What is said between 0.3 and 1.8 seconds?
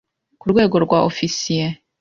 ku rwego rwa Ofisiye